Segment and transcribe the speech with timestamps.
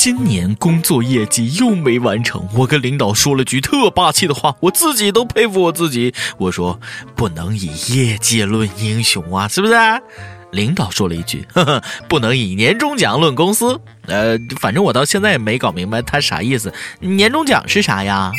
[0.00, 6.14] 今年工作业绩又没完成，我跟领导说了句特霸气的话，我自己都佩服我自己。
[6.36, 6.78] 我说
[7.16, 9.74] 不能以业绩论英雄啊，是不是？
[10.52, 13.80] 领导说了一句， 呵呵，不能以年终奖论公司。
[14.06, 16.72] 呃，反正我到现在也没搞明白他啥意思。
[17.00, 18.30] 年终奖是啥呀？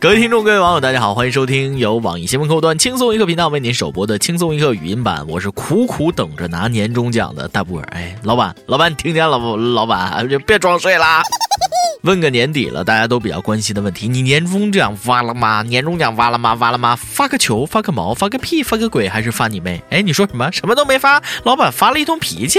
[0.00, 5.26] 各位听众，各位网友，大家好，欢迎收听由网易新闻客户端轻松一刻频道为您首播的轻松一刻语音版。
[5.28, 7.84] 我是苦苦等着拿年终奖的大布尔。
[7.90, 9.58] 哎，老板，老板，你听见了不？
[9.58, 11.22] 老板，就别装睡啦。
[12.04, 15.62] 问个年底了，大家都比较关心的问题：你年终奖发了吗？
[15.62, 16.56] 年终奖发了吗？
[16.56, 16.96] 发了吗？
[16.96, 19.82] 发个球，发个毛，发个屁，发个鬼，还是发你妹？
[19.90, 20.50] 哎，你说什么？
[20.50, 22.58] 什么都没发，老板发了一通脾气。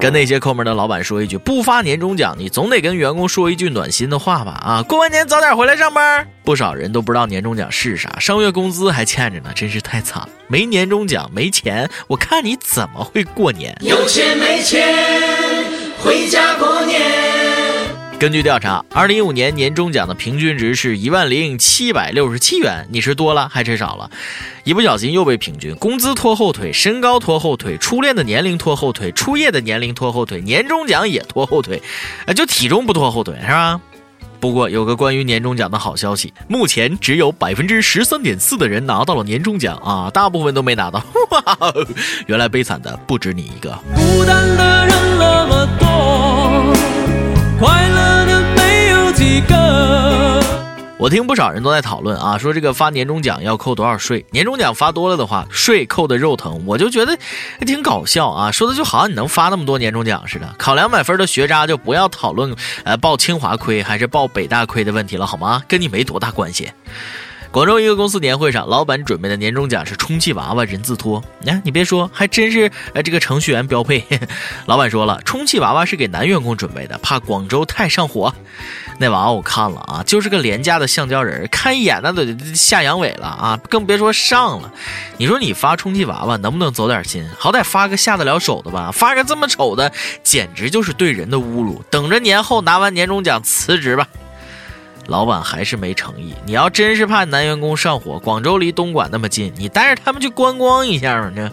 [0.00, 4.52] 跟那些抠门的老板说一句：不发年终奖，你总得跟员工说一句暖心的话吧？
[4.64, 6.26] 啊，过完年早点回来上班。
[6.44, 10.28] 不少人都不知道年终奖是啥，上月工资还欠着呢，真是太惨。
[10.46, 13.76] 没年终奖，没钱，我看你怎么会过年？
[13.80, 14.86] 有钱没钱，
[15.98, 17.25] 回家过年。
[18.18, 22.88] 根据调查，二零一五年年终奖的平均值是一万零七百六十七元。
[22.90, 24.10] 你是多了还是少了？
[24.64, 31.82] 一不小心又被平均工资拖后腿，身高拖后腿，初恋的年龄拖后腿，初夜的年龄拖后腿，年终奖也拖后腿，
[32.34, 33.78] 就体重不拖后腿是吧？
[34.40, 41.04] 不过有个关于年终奖的好消息，目前只有百分之十三点四的人拿到了年终奖啊，大部分都没拿到。
[41.32, 41.42] 哇，
[42.28, 43.78] 原来悲惨的不止你一个。
[43.94, 45.86] 孤单的人那么多。
[47.58, 47.95] 快乐
[50.98, 54.24] 我听不少人都在讨论啊，说这个发年终奖要扣多少税？
[54.30, 56.64] 年终奖发多了的话，税扣的肉疼。
[56.66, 57.16] 我就觉得
[57.60, 60.52] 挺搞笑啊，说的就好像你能发那么多年终奖似的。
[60.58, 65.62] 考两百分的学渣就不要讨论呃报清华亏还是报北大亏的问题了好吗？
[65.68, 66.72] 跟你没多大关系。
[67.52, 71.22] 广州一个公司年会上，老板准备的年终奖是充气娃娃人字拖。
[71.46, 74.04] 哎，你别说，还真是呃这个程序员标配。
[74.66, 78.34] 老板说了，充气娃娃是给男员工准备的，怕广州太上火。
[78.98, 82.22] 那娃娃我看了啊，就是个廉价的橡胶人，看一眼那都
[82.54, 84.72] 下阳痿了啊，更别说上了。
[85.16, 87.26] 你说你发充气娃娃能不能走点心？
[87.38, 91.82] 好歹发个下得了手的吧，发个这么丑的，简直就是对人的侮辱。
[91.90, 94.06] 等着年后拿完年终奖辞职吧。
[95.06, 96.34] 老板还是没诚意。
[96.44, 101.48] 你要真是怕男员工上火，广州离东莞那么近，你带着他们去观光一下呢。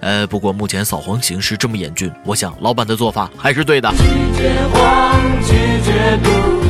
[0.00, 3.90] 呃，不过目前扫黄形势这么严峻，我想老板的做法还是对的。
[3.92, 4.04] 拒
[4.36, 6.67] 绝黄，拒绝毒，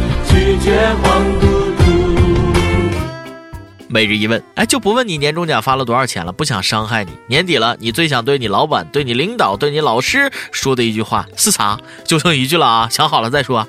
[0.68, 1.46] 绝黄嘟
[1.78, 1.84] 嘟。
[3.88, 7.12] 每日一问，哎，就不问你年终奖发了多少钱了，不想伤害你。
[7.26, 11.78] 年底了，你最想对你老板、对你领导、对你老师说的一句话是啥？
[12.04, 13.66] 就剩一句了啊，想好了再说。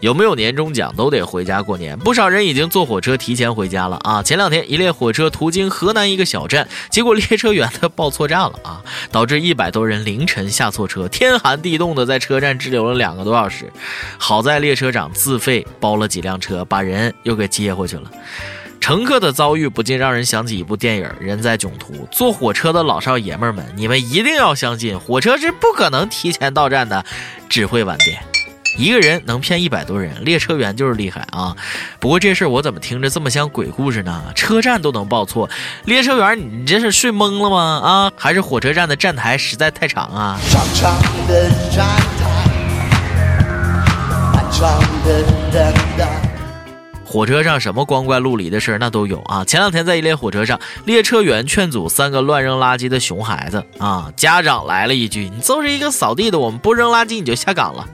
[0.00, 4.22] 有没有年终奖都得回家过年，不少人已经坐火车提前回家了啊！
[4.22, 13.72] 前两天一列火车途经河南一个小站，结果列车员他报错站了啊，导致一百多人凌晨下错车，天寒地冻的在车站滞留了两个多小时。
[14.18, 18.10] 好在列车长自费包了几辆车，把人又给接回去了。
[18.80, 21.92] 乘客的遭遇不禁让人想起一部电影《人在囧途》。
[22.12, 27.04] 坐火车的老少爷们们，你们一定要相信，火车是不可能提前到站的，
[27.48, 28.27] 只会晚点。
[28.78, 31.56] 一个人能骗一百多人，列车员就是厉害啊！
[31.98, 34.22] 不过这事儿我怎么听着这么像鬼故事呢？
[34.36, 35.50] 车站都能报错，
[35.84, 37.58] 列车员你这是睡懵了吗？
[37.84, 40.38] 啊，还是火车站的站台实在太长啊？
[40.48, 40.96] 长长
[41.26, 41.88] 的站
[42.20, 42.44] 台，
[44.52, 46.08] 长的等待。
[47.04, 49.44] 火车上什么光怪陆离的事儿那都有啊！
[49.44, 57.84] 前两天在一列火车上，列车员劝阻三个乱扔垃圾的熊孩子啊，家长来了一句：“你就是一个扫地的，我们不扔垃圾你就下岗了。”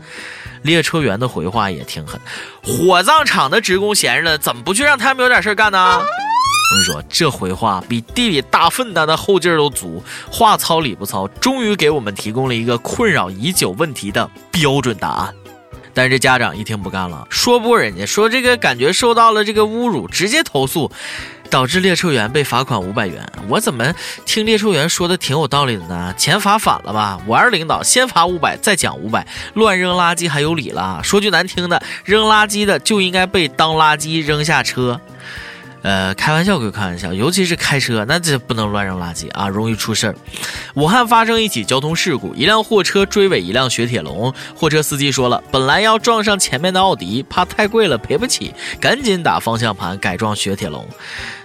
[0.65, 2.19] 列车员的回话也挺狠，
[2.63, 5.99] 火葬场的职工闲着呢，怎么不去让他们有点事干呢？
[5.99, 15.35] 我跟你说，这回话比地里大粪蛋的后劲儿都足，话糙理不糙，终于给我们提供了一个困扰已久问题的标准答案。
[15.93, 20.91] 但是这家长一听不干了，说不过人家，说这个感觉受到了这个侮辱，直接投诉。
[21.51, 23.95] 导致列车员被罚款五百元，我怎么
[24.25, 26.13] 听列车员说的挺有道理的呢？
[26.17, 27.21] 钱罚反了吧？
[27.27, 29.27] 我是领导，先罚五百，再奖五百。
[29.55, 31.01] 乱扔垃圾还有理了？
[31.05, 35.01] 说句难听的，扔垃圾的就应该被当垃圾扔下车。
[35.83, 40.17] 呃，开玩笑归开玩笑，尤其是开车，那这不能乱扔垃圾啊，容易出事儿。
[40.77, 50.89] 武汉发生一起交通事故，一辆货车追尾一辆雪铁龙，货车司机说了，本来要撞上前面的奥迪，怕太贵了赔不起，赶紧打方向盘改装雪铁龙。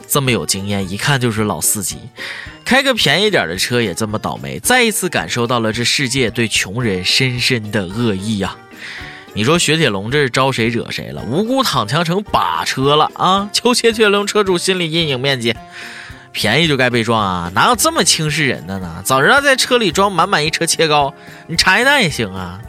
[0.10, 1.98] 这么有经验，一看就是老司机，
[2.66, 8.56] 开个便宜点的车也这么倒霉，再一次感受到了这世界对穷人深深的恶意呀。
[9.34, 11.22] 你说雪铁龙这是招谁惹谁了？
[11.22, 13.48] 无辜躺枪成靶车了啊！
[13.54, 15.56] 求雪铁龙车主心理阴影面积。
[16.32, 17.52] 便宜就该被撞啊！
[17.56, 19.02] 哪有这么轻视人的呢？
[19.04, 21.14] 早知道在车里装满满一车切糕，
[21.48, 22.62] 你茶叶蛋也行啊！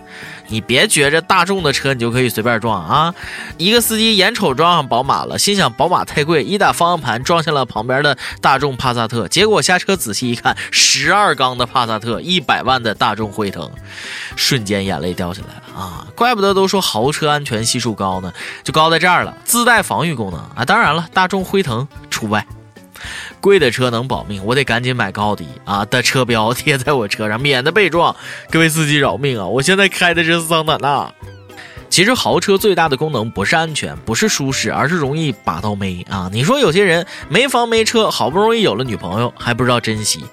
[0.50, 3.14] 你别觉着大众的车你就可以随便撞啊！
[3.56, 13.70] 一个司机眼瞅撞上宝马了，心想宝马太贵，一打方向盘撞向了旁边的大众帕萨特，结果下车仔细一看，十二缸的帕萨特，一百万的大众辉腾，
[14.36, 16.06] 瞬间眼泪掉下来了啊！
[16.16, 18.32] 怪不得都说豪车安全系数高呢，
[18.64, 20.64] 就高在这儿了，自带防御功能啊！
[20.66, 22.44] 当然了，大众辉腾除外。
[23.40, 28.14] 贵的车能保命，我得赶紧买个奥迪啊的车标贴在我车上，免得被撞。
[28.50, 29.46] 各位司机饶命啊！
[29.46, 31.12] 我现在开的是桑塔纳。
[31.88, 36.30] 其实豪车最大的功能不是安全，不是舒适，而是容易把到妹啊！
[36.32, 40.24] 你说有些人没房没车，好不容易有了女朋友还不知道珍惜。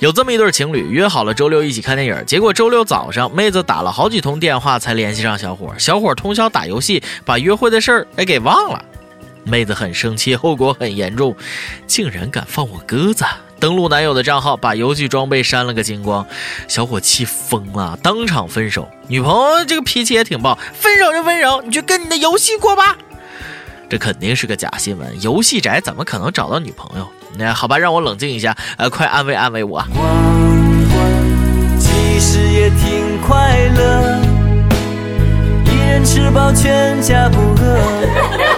[0.00, 8.84] 有这么一对情侣约好了周六一起看电影，结果周六早上妹子打了好几通电话才联系上小伙，小伙通宵打游戏，把约会的事儿哎给忘了。
[9.48, 11.34] 妹子很生气，后果很严重，
[11.86, 13.24] 竟然敢放我鸽子！
[13.58, 16.24] 登录男友的账号，把游戏装备删了个精光。
[16.68, 18.88] 小伙气疯了，当场分手。
[19.08, 22.96] 女朋友这个脾气也挺暴，分手就分手，你去跟你的游戏过吧。
[23.90, 27.08] 这肯定是个假新闻，游戏宅怎么可能找到女朋友？
[27.36, 29.82] 那好吧，让我冷静一下，呃，快安慰安慰我。
[31.80, 34.20] 其实也挺快乐，
[35.64, 38.57] 一人吃饱全家不饿。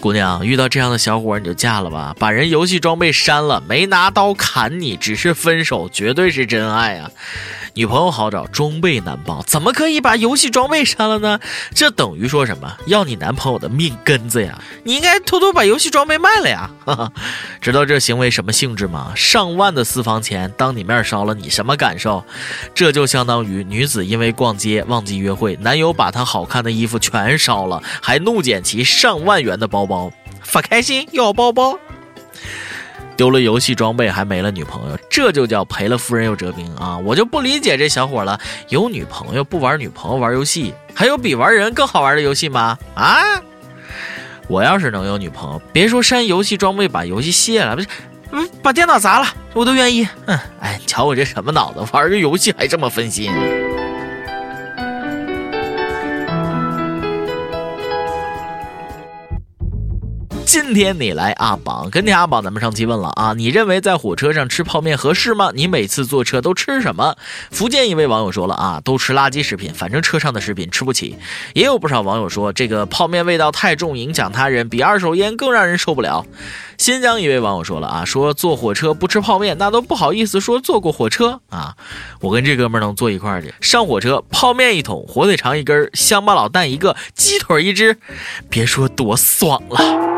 [0.00, 7.10] 姑娘，遇到这样的小伙你就嫁了吧，把人游戏装备删了，没拿刀砍你，只是分手，绝对是真爱啊！
[7.74, 11.38] 女朋友好找，装备难报，怎么可以把游戏装备删了呢？
[11.74, 12.76] 这等于说什么？
[12.86, 14.58] 要你男朋友的命根子呀！
[14.84, 16.70] 你应该偷偷把游戏装备卖了呀！
[16.84, 17.12] 哈 哈
[17.60, 19.12] 知道这行为什么性质吗？
[19.14, 22.24] 上万的私房钱当你面烧了，你什么感受？
[22.74, 30.10] 这就相当于女子因为逛街忘记约会，男友把她好看的衣服全烧了，还怒捡其上万元的包包，
[30.42, 31.78] 发开心要包包。
[33.18, 36.96] 丢了游戏装备还没了女朋友，这就叫赔了夫人又折兵啊！
[36.98, 38.38] 我就不理解这小伙了，
[38.68, 42.78] 有女朋友不玩女朋友玩游戏，还有比玩人更好玩的游戏吗？
[42.94, 43.18] 啊！
[44.46, 47.88] 我要是能有女朋友，别说删游戏装备把游戏卸了，不是，
[48.30, 50.06] 嗯，把电脑砸了，我都愿意。
[50.26, 53.32] 嗯，哎，瞧我这什么脑子，玩个游戏还这么分心。
[60.48, 65.52] 今天你来阿榜，跟天阿榜，咱们上期问了啊，你认为在火车上吃泡面合适吗？
[65.54, 67.16] 你每次坐车都吃什么？
[67.50, 71.18] 福建一位网友说了啊，都吃垃圾食品，反正车上的食品吃不起。
[71.52, 76.24] 也有不少网友说，这个泡面味道太重，影响他人，比二手烟更让人受不了。
[76.78, 81.74] 新疆一位网友说了啊，说坐火车不吃泡面，那都不好意思说坐过火车啊。
[82.22, 87.98] 我跟这哥们能坐一块儿去，上火车泡面一桶，火腿肠一根，乡巴佬蛋一个，鸡腿一只，
[88.48, 90.17] 别说多爽了。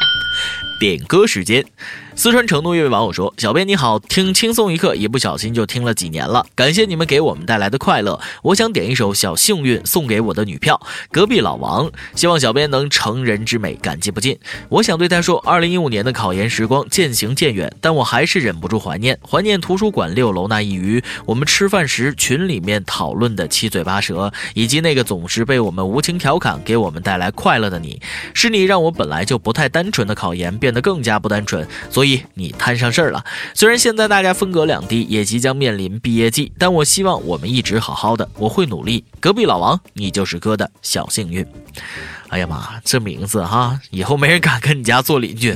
[0.81, 1.63] 点歌时间。
[2.13, 8.19] 四川成都一位网友说：“小编你好，听轻松一刻，一不小心就听了几年了，感谢你们给我们带来的快乐。
[8.43, 14.37] 我想点一首《小幸运》送给我的女票隔壁老王，希望小编能成人之美，感激不尽。
[14.67, 28.01] 我想对他说，二零一五年的考研时光渐行渐远，但我还是忍不住怀念，怀念图书馆六楼那一隅，我们吃饭时群里面讨论的七嘴八舌，以及那个总是被我们无情调侃，给我们带来快乐的你。
[28.33, 31.65] 是你让我本来就不太单纯的考研变得更加不单纯，
[32.01, 33.23] 所以。”你摊上事儿了。
[33.53, 38.27] 虽然现在大家分隔两地，也即将面临毕业季，但我希望我们一直好好的。
[38.37, 39.05] 我会努力。
[39.19, 41.45] 隔壁老王，你就是哥的小幸运。
[42.29, 45.55] 哎呀妈，这名字哈，以后没人敢跟你家做邻居。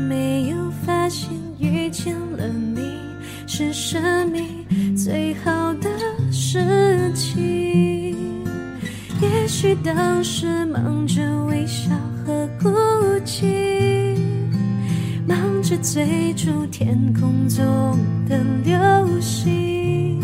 [3.91, 4.45] 生命
[4.95, 5.89] 最好的
[6.31, 8.15] 事情？
[9.19, 11.89] 也许当时忙着微笑
[12.25, 12.69] 和哭
[13.25, 14.15] 泣，
[15.27, 20.21] 忙着追逐天空中的流星，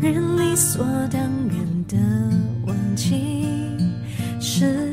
[0.00, 1.98] 人理所当然的
[2.66, 3.46] 忘记
[4.40, 4.85] 是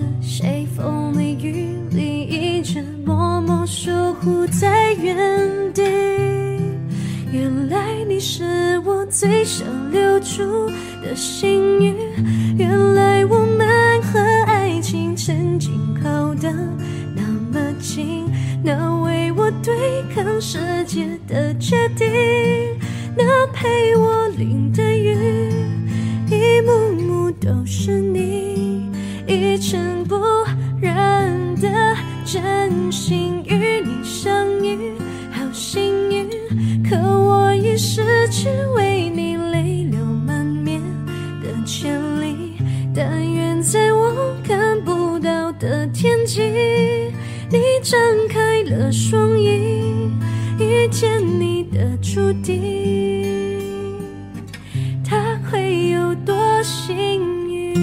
[9.23, 10.69] 最想留住
[11.01, 11.95] 的幸运，
[12.57, 12.92] 原
[51.13, 53.23] 遇见你的注定，
[55.03, 57.73] 他会有多幸运？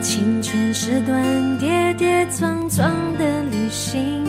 [0.00, 4.24] 青春是段跌跌撞撞的旅行，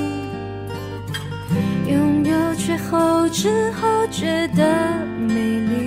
[1.88, 5.87] 拥有却后知后觉的美丽。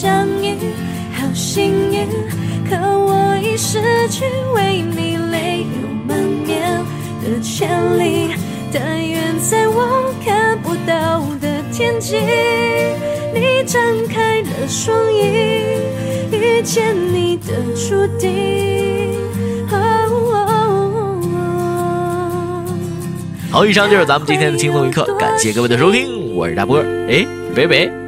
[0.00, 0.54] 相遇，
[1.12, 2.06] 好幸运。
[2.70, 4.24] 可我已失去
[4.54, 6.78] 为你泪流满面
[7.20, 8.30] 的权利，
[8.72, 12.14] 但愿在我看不到的天际。
[13.34, 15.18] 你张开了双翼，
[16.30, 18.38] 遇见你的注定。
[23.50, 28.07] 好，以上就是咱们今天的轻松一刻，感谢各位的收听，我是大波儿，哎，拜拜。